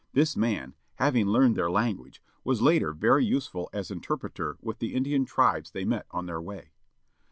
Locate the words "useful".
3.23-3.69